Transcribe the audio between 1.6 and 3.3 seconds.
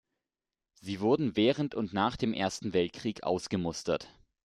und nach dem Ersten Weltkrieg